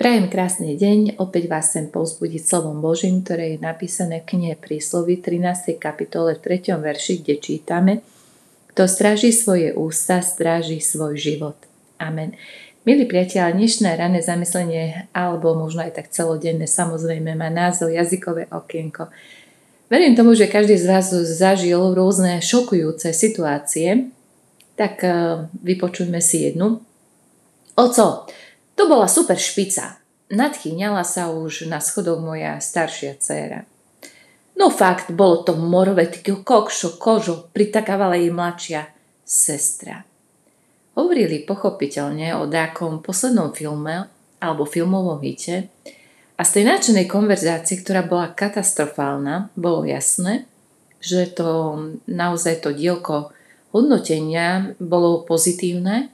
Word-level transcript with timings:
Prajem 0.00 0.32
krásny 0.32 0.80
deň, 0.80 1.20
opäť 1.20 1.44
vás 1.44 1.76
chcem 1.76 1.92
povzbudiť 1.92 2.40
slovom 2.40 2.80
Božím, 2.80 3.20
ktoré 3.20 3.52
je 3.52 3.58
napísané 3.60 4.24
v 4.24 4.32
knihe 4.32 4.54
Príslovy 4.56 5.20
13. 5.20 5.76
kapitole 5.76 6.40
v 6.40 6.56
3. 6.56 6.72
verši, 6.72 7.20
kde 7.20 7.36
čítame 7.36 7.92
Kto 8.72 8.88
stráži 8.88 9.28
svoje 9.28 9.76
ústa, 9.76 10.24
stráži 10.24 10.80
svoj 10.80 11.20
život. 11.20 11.60
Amen. 12.00 12.32
Milí 12.88 13.04
priatelia, 13.04 13.52
dnešné 13.52 13.92
rané 14.00 14.24
zamyslenie, 14.24 15.12
alebo 15.12 15.52
možno 15.52 15.84
aj 15.84 15.92
tak 15.92 16.08
celodenné, 16.08 16.64
samozrejme 16.64 17.36
má 17.36 17.52
názov 17.52 17.92
jazykové 17.92 18.48
okienko. 18.48 19.12
Verím 19.92 20.16
tomu, 20.16 20.32
že 20.32 20.48
každý 20.48 20.80
z 20.80 20.88
vás 20.88 21.12
zažil 21.12 21.76
rôzne 21.76 22.40
šokujúce 22.40 23.12
situácie, 23.12 24.08
tak 24.80 25.04
eh, 25.04 25.44
vypočujme 25.60 26.24
si 26.24 26.48
jednu. 26.48 26.80
Oco, 27.76 28.24
to 28.80 28.88
bola 28.88 29.04
super 29.12 29.36
špica. 29.36 30.00
Nadchýňala 30.32 31.04
sa 31.04 31.28
už 31.28 31.68
na 31.68 31.84
schodov 31.84 32.24
moja 32.24 32.56
staršia 32.64 33.20
dcéra. 33.20 33.68
No 34.56 34.72
fakt, 34.72 35.12
bolo 35.12 35.44
to 35.44 35.52
morové, 35.52 36.08
kokšo, 36.24 36.96
kožo, 36.96 37.52
pritakávala 37.52 38.16
jej 38.16 38.32
mladšia 38.32 38.88
sestra. 39.20 40.08
Hovorili 40.96 41.44
pochopiteľne 41.44 42.40
o 42.40 42.48
nejakom 42.48 43.04
poslednom 43.04 43.52
filme 43.52 44.08
alebo 44.40 44.64
filmovom 44.64 45.20
hite 45.20 45.68
a 46.36 46.40
z 46.40 46.50
tej 46.56 46.64
náčenej 46.72 47.04
konverzácie, 47.04 47.84
ktorá 47.84 48.00
bola 48.00 48.32
katastrofálna, 48.32 49.52
bolo 49.60 49.84
jasné, 49.84 50.48
že 51.04 51.28
to 51.28 51.76
naozaj 52.08 52.64
to 52.64 52.72
dielko 52.72 53.36
hodnotenia 53.76 54.72
bolo 54.80 55.20
pozitívne 55.28 56.08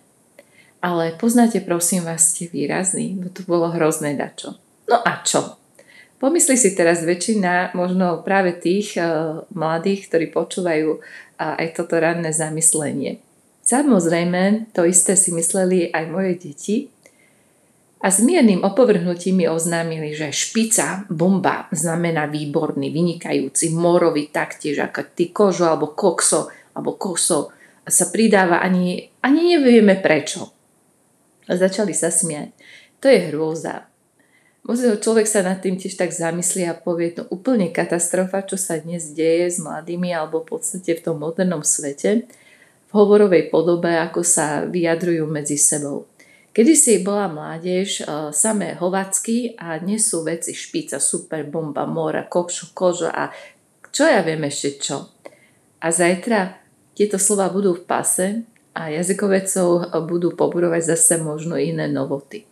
ale 0.87 1.19
poznáte, 1.19 1.59
prosím 1.67 2.07
vás, 2.07 2.31
ste 2.31 2.47
výrazní, 2.47 3.19
no 3.19 3.27
to 3.35 3.43
bolo 3.43 3.75
hrozné 3.75 4.15
dačo. 4.15 4.55
No 4.87 5.03
a 5.03 5.19
čo? 5.27 5.59
Pomysli 6.23 6.55
si 6.55 6.79
teraz 6.79 7.03
väčšina 7.03 7.75
možno 7.75 8.23
práve 8.23 8.55
tých 8.55 8.95
uh, 8.95 9.43
mladých, 9.51 10.07
ktorí 10.07 10.31
počúvajú 10.31 10.89
uh, 10.95 11.59
aj 11.59 11.75
toto 11.75 11.99
ranné 11.99 12.31
zamyslenie. 12.31 13.19
Samozrejme, 13.67 14.71
to 14.71 14.87
isté 14.87 15.19
si 15.19 15.35
mysleli 15.35 15.91
aj 15.91 16.05
moje 16.07 16.33
deti 16.39 16.77
a 17.99 18.07
s 18.07 18.23
miernym 18.23 18.63
opovrhnutím 18.63 19.43
mi 19.43 19.47
oznámili, 19.51 20.15
že 20.15 20.31
špica, 20.31 21.11
bomba 21.11 21.67
znamená 21.75 22.31
výborný, 22.31 22.95
vynikajúci, 22.95 23.75
morový 23.75 24.31
taktiež 24.31 24.87
ako 24.87 25.01
ty 25.19 25.35
kožo 25.35 25.67
alebo 25.67 25.99
kokso 25.99 26.47
alebo 26.79 26.95
koso 26.95 27.51
sa 27.83 28.07
pridáva 28.15 28.63
ani, 28.63 29.11
ani 29.27 29.59
nevieme 29.59 29.99
prečo. 29.99 30.56
A 31.47 31.53
začali 31.55 31.95
sa 31.95 32.11
smiať. 32.11 32.51
To 33.01 33.07
je 33.07 33.31
hrôza. 33.31 33.87
Možno 34.67 34.99
človek 34.99 35.31
sa 35.31 35.47
nad 35.47 35.63
tým 35.63 35.79
tiež 35.79 35.95
tak 35.95 36.11
zamyslí 36.11 36.67
a 36.67 36.75
povie, 36.75 37.15
to 37.15 37.23
úplne 37.31 37.71
katastrofa, 37.71 38.43
čo 38.43 38.59
sa 38.59 38.83
dnes 38.83 39.15
deje 39.15 39.47
s 39.47 39.59
mladými 39.63 40.11
alebo 40.11 40.43
v 40.43 40.59
podstate 40.59 40.99
v 40.99 41.05
tom 41.07 41.23
modernom 41.23 41.63
svete, 41.63 42.27
v 42.91 42.93
hovorovej 42.93 43.47
podobe, 43.47 43.95
ako 43.95 44.27
sa 44.27 44.67
vyjadrujú 44.67 45.23
medzi 45.31 45.55
sebou. 45.55 46.11
Kedy 46.51 46.73
si 46.75 46.99
bola 46.99 47.31
mládež, 47.31 48.03
uh, 48.03 48.35
samé 48.35 48.75
hovacky 48.75 49.55
a 49.55 49.79
dnes 49.79 50.09
sú 50.09 50.27
veci 50.27 50.51
špica, 50.51 50.99
super, 50.99 51.47
bomba, 51.47 51.87
mora, 51.87 52.27
kokšo, 52.27 52.75
kožo 52.75 53.07
a 53.07 53.31
čo 53.95 54.03
ja 54.03 54.25
viem 54.27 54.43
ešte 54.51 54.83
čo. 54.83 55.15
A 55.79 55.95
zajtra 55.95 56.59
tieto 56.97 57.21
slova 57.23 57.53
budú 57.53 57.77
v 57.77 57.87
pase 57.87 58.27
a 58.77 58.93
jazykovedcov 58.93 59.97
budú 60.05 60.37
poburovať 60.37 60.93
zase 60.93 61.17
možno 61.17 61.57
iné 61.57 61.89
novoty. 61.89 62.45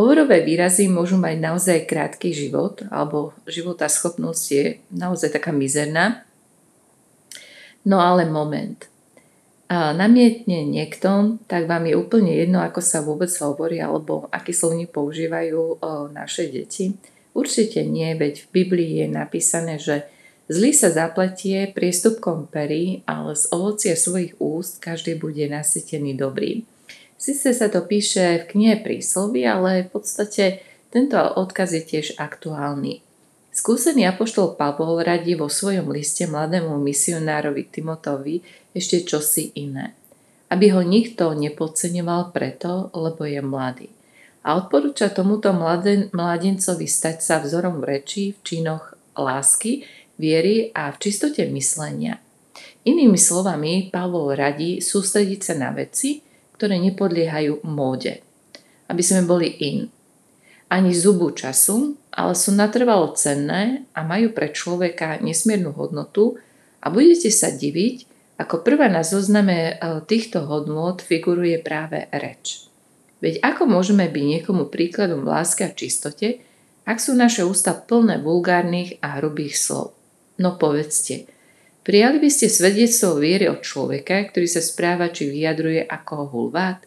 Hovorové 0.00 0.40
výrazy 0.40 0.88
môžu 0.88 1.20
mať 1.20 1.36
naozaj 1.36 1.84
krátky 1.84 2.32
život, 2.32 2.80
alebo 2.88 3.36
života 3.44 3.84
schopnosť 3.84 4.44
je 4.48 4.80
naozaj 4.88 5.36
taká 5.36 5.52
mizerná. 5.52 6.24
No 7.84 8.00
ale 8.00 8.24
moment. 8.24 8.88
A 9.68 9.92
namietne 9.92 10.64
niekto, 10.64 11.36
tak 11.44 11.68
vám 11.68 11.84
je 11.84 11.94
úplne 11.94 12.32
jedno, 12.32 12.64
ako 12.64 12.80
sa 12.80 13.04
vôbec 13.04 13.28
hovorí, 13.44 13.78
alebo 13.78 14.26
aký 14.32 14.56
slovník 14.56 14.90
používajú 14.90 15.84
naše 16.16 16.48
deti. 16.48 16.96
Určite 17.36 17.84
nie, 17.84 18.16
veď 18.16 18.48
v 18.48 18.50
Biblii 18.50 18.92
je 19.04 19.06
napísané, 19.12 19.76
že 19.76 20.08
Zlý 20.50 20.74
sa 20.74 20.90
zapletie 20.90 21.70
priestupkom 21.70 22.50
pery, 22.50 23.06
ale 23.06 23.38
z 23.38 23.54
ovocie 23.54 23.94
svojich 23.94 24.34
úst 24.42 24.82
každý 24.82 25.14
bude 25.14 25.46
nasytený 25.46 26.18
dobrý. 26.18 26.66
Sice 27.14 27.54
sa 27.54 27.70
to 27.70 27.86
píše 27.86 28.42
v 28.42 28.48
knihe 28.50 28.76
príslovy, 28.82 29.46
ale 29.46 29.86
v 29.86 29.94
podstate 29.94 30.58
tento 30.90 31.14
odkaz 31.14 31.70
je 31.70 31.86
tiež 31.86 32.18
aktuálny. 32.18 32.98
Skúsený 33.54 34.10
apoštol 34.10 34.58
Pavol 34.58 34.98
radí 35.06 35.38
vo 35.38 35.46
svojom 35.46 35.86
liste 35.94 36.26
mladému 36.26 36.82
misionárovi 36.82 37.70
Timotovi 37.70 38.42
ešte 38.74 39.06
čosi 39.06 39.54
iné. 39.54 39.94
Aby 40.50 40.74
ho 40.74 40.82
nikto 40.82 41.30
nepodceňoval 41.30 42.34
preto, 42.34 42.90
lebo 42.90 43.22
je 43.22 43.38
mladý. 43.38 43.88
A 44.42 44.58
odporúča 44.58 45.14
tomuto 45.14 45.54
mladencovi 46.10 46.86
stať 46.90 47.22
sa 47.22 47.38
vzorom 47.38 47.78
v 47.78 47.84
reči, 47.86 48.34
v 48.34 48.38
činoch 48.42 48.98
lásky, 49.14 49.84
viery 50.20 50.68
a 50.76 50.92
v 50.92 51.00
čistote 51.00 51.48
myslenia. 51.48 52.20
Inými 52.84 53.16
slovami, 53.16 53.88
Pavol 53.88 54.36
radí 54.36 54.84
sústrediť 54.84 55.40
sa 55.40 55.54
na 55.56 55.72
veci, 55.72 56.20
ktoré 56.60 56.76
nepodliehajú 56.76 57.64
móde, 57.64 58.20
aby 58.92 59.00
sme 59.00 59.24
boli 59.24 59.48
in. 59.64 59.88
Ani 60.68 60.92
zubu 60.92 61.32
času, 61.32 61.96
ale 62.12 62.36
sú 62.36 62.52
natrvalo 62.52 63.16
cenné 63.16 63.88
a 63.96 64.04
majú 64.04 64.36
pre 64.36 64.52
človeka 64.52 65.18
nesmiernu 65.24 65.72
hodnotu 65.72 66.36
a 66.84 66.92
budete 66.92 67.32
sa 67.32 67.48
diviť, 67.48 68.08
ako 68.40 68.64
prvá 68.64 68.88
na 68.88 69.04
zozname 69.04 69.76
e, 69.76 70.00
týchto 70.08 70.48
hodnot 70.48 71.04
figuruje 71.04 71.60
práve 71.60 72.08
reč. 72.08 72.64
Veď 73.20 73.44
ako 73.44 73.68
môžeme 73.68 74.08
byť 74.08 74.24
niekomu 74.24 74.72
príkladom 74.72 75.28
lásky 75.28 75.68
a 75.68 75.76
čistote, 75.76 76.40
ak 76.88 76.96
sú 76.96 77.12
naše 77.12 77.44
ústa 77.44 77.76
plné 77.76 78.16
vulgárnych 78.24 78.96
a 79.04 79.20
hrubých 79.20 79.60
slov? 79.60 79.99
No 80.40 80.56
povedzte, 80.56 81.28
prijali 81.84 82.16
by 82.16 82.32
ste 82.32 82.48
svedectvo 82.48 83.20
viery 83.20 83.46
od 83.52 83.60
človeka, 83.60 84.24
ktorý 84.32 84.48
sa 84.48 84.64
správa 84.64 85.12
či 85.12 85.28
vyjadruje 85.28 85.84
ako 85.84 86.32
hulvát? 86.32 86.80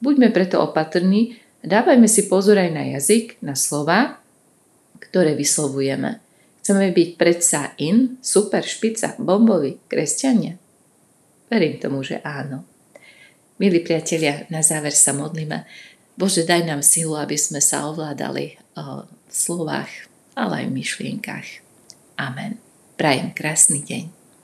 Buďme 0.00 0.32
preto 0.32 0.64
opatrní 0.64 1.36
dávajme 1.62 2.06
si 2.08 2.30
pozor 2.30 2.58
aj 2.58 2.70
na 2.70 2.84
jazyk, 2.96 3.42
na 3.42 3.58
slova, 3.58 4.22
ktoré 4.98 5.34
vyslovujeme. 5.34 6.22
Chceme 6.62 6.92
byť 6.92 7.08
predsa 7.16 7.72
in, 7.80 8.20
super, 8.20 8.64
špica, 8.64 9.16
bombovi, 9.16 9.80
kresťania? 9.88 10.56
Verím 11.48 11.80
tomu, 11.80 12.04
že 12.04 12.20
áno. 12.20 12.64
Milí 13.56 13.80
priatelia, 13.80 14.44
na 14.52 14.60
záver 14.60 14.92
sa 14.92 15.16
modlíme. 15.16 15.64
Bože, 16.14 16.44
daj 16.44 16.66
nám 16.68 16.84
silu, 16.84 17.16
aby 17.16 17.40
sme 17.40 17.58
sa 17.58 17.88
ovládali 17.88 18.60
v 18.76 19.32
slovách, 19.32 19.88
ale 20.36 20.62
aj 20.62 20.66
v 20.68 20.76
myšlienkach. 20.76 21.48
Amen. 22.20 22.67
Prajem 22.98 23.30
krásny 23.30 23.78
deň. 23.86 24.17